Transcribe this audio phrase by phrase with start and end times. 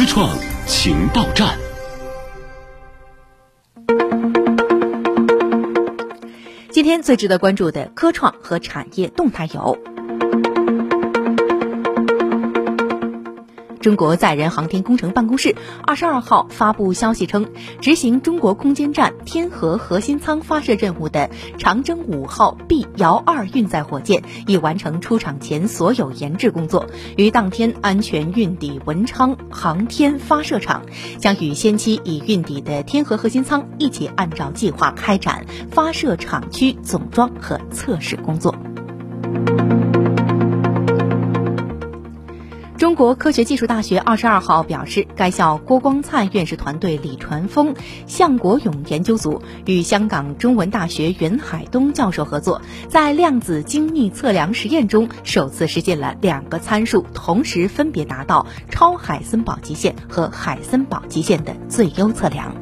[0.00, 0.34] 科创
[0.66, 1.58] 情报站，
[6.70, 9.78] 今天最值得关注的科创和产业动态有。
[13.80, 17.48] 中国载人航天工程办公室二十二号发布消息称，
[17.80, 26.86] 执行中国空间站天河核心舱发射任务的长征五号 B 遥二运载火箭已完成出厂前所有研制工作，
[27.16, 30.82] 于当天安全运抵文昌航天发射场，
[31.18, 38.54] 将与先期已运抵的天河核心舱一起按照计划开展发射场区总装和测试工作。
[42.90, 47.72] 中国科学技术大学二十二号表示，该校郭光灿院士团队李传峰、
[48.08, 62.52] 向国勇研究组与香港中文大学袁海东教授合作，在量子精密测量实验中首次实现了两个参数同时分别达到超海森堡极限和海森堡极限的最优测量。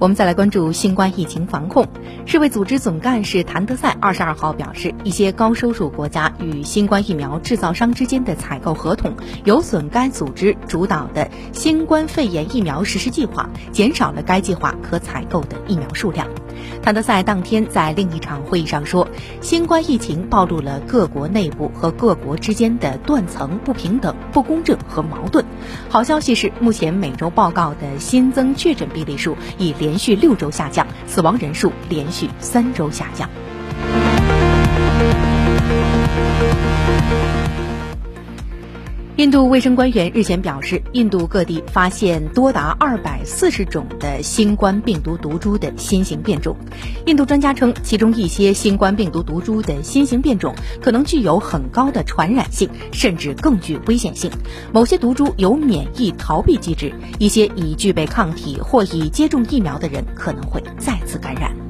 [0.00, 1.84] 我们再来关注新冠疫情防控。
[2.24, 9.12] 世卫组织总干事谭德赛二十二号表示，一些高收入国家与新冠疫苗制造商之间的采购合同，
[9.44, 16.28] 有损该组织主导的新冠肺炎疫苗实施计划，减少了该计划可采购的疫苗数量。
[16.82, 19.06] 谭德赛当天在另一场会议上说，
[19.40, 25.44] 新冠疫情暴露了各国内部和各国之间的断层、不平等、不公正和矛盾。
[25.88, 33.28] 好消息是，目前每周报告的新增确诊病例数已连续六周下降，死亡人数连续三周下降。
[39.18, 46.56] 印度卫生官员日前表示，印度各地发现多达二百四十种的新冠病毒毒株的新型变种。
[47.04, 54.30] 印度专家称，其中一些新冠病毒毒株的新型变种可能具有很高的传染性，甚至更具危险性。
[54.72, 61.67] 某些毒株有免疫逃避机制，一些已具备抗体或已接种疫苗的人可能会再次感染。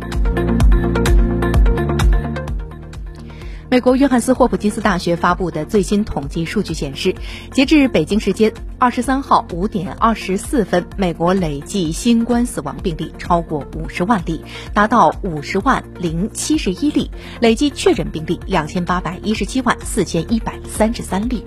[3.70, 7.14] 美国约翰斯霍普金斯大学发布的最新统计数据显示，
[7.52, 14.42] 截至北京时间二十三号五点二十四分，美国累计新冠死亡病例超过五十万例，
[14.72, 17.10] 达到五十万零七十一例；
[17.42, 21.44] 累计确诊病例两千八百一十七万四千一百三十三例。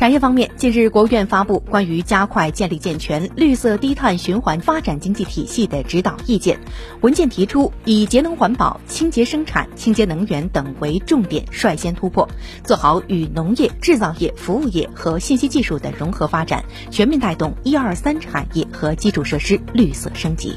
[0.00, 6.58] 产业方面，近日国务院发布关于加快建立健全绿色低碳循环发展经济体系的指导意见。
[7.02, 12.26] 文件提出，以节能环保、清洁生产、清洁能源等为重点，率先突破，
[12.64, 20.56] 做好与农业、制造业、服务业和信息技术的融合发展，全面带动一二三产业和基础设施绿色升级。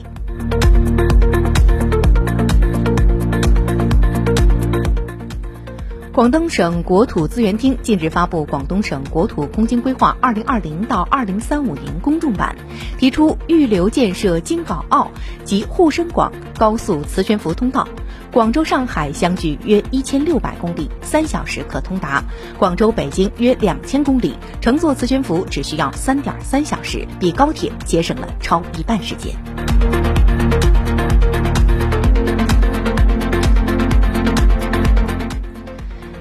[6.14, 12.56] 广东省国土资源厅近日发布《广东省国土空间规划（二零二零到二零三五年）》公众版，
[13.00, 15.10] 提出预留建设京港澳
[15.44, 17.88] 及沪深广高速磁悬浮通道。
[18.32, 22.24] 广州上海相距约一千六百公里，三小时可通达；
[22.60, 29.34] 广州北京约两千公里，乘坐磁悬浮只需要三点三小时，比高铁节省了超一半时间。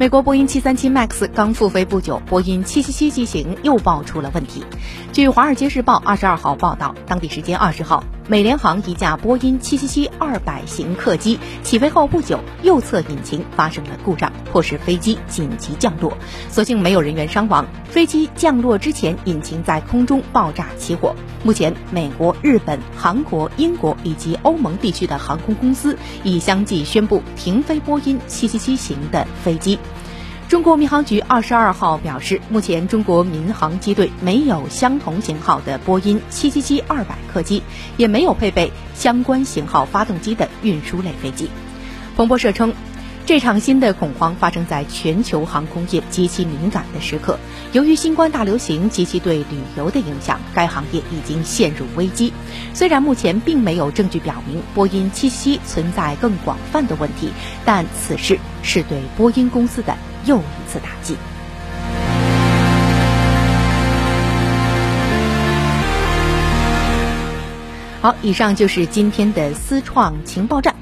[0.02, 4.64] 美国波音737 MAX 刚复飞不久，波音777机型又爆出了问题。
[5.12, 16.16] 据《华尔街日报》二十二号报道，当地时间二十号，美联航一架波音777-200型客机起飞后不久，右侧引擎发生了故障，迫使飞机紧急降落。
[16.48, 17.66] 所幸没有人员伤亡。
[17.84, 21.14] 飞机降落之前，引擎在空中爆炸起火。
[21.42, 29.78] 目前，美国、日本、韩国、英国以及欧盟地区的航空公司已相继宣布停飞波音777型的飞机。
[30.52, 37.62] 中国民航局二十二号表示，目前中国民航机队没有相同型号的波音777-200客机，
[37.96, 41.48] 也没有配备相关型号发动机的运输类飞机。
[42.18, 42.74] 彭博社称，
[43.24, 47.38] 这场新的恐慌发生在全球航空业极其敏感的时刻。
[47.72, 52.30] 由于新冠大流行及其对旅游的影响，该行业已经陷入危机。
[52.74, 57.30] 虽然目前并没有证据表明波音777存在更广泛的问题，
[57.64, 59.96] 但此事是对波音公司的。
[60.24, 61.16] 又一次打击。
[68.00, 70.74] 好，以上就是今天的思创情报站。